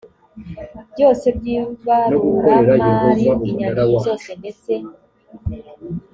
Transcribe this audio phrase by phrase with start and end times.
[0.93, 4.71] byose by ibaruramari inyandiko zose ndetse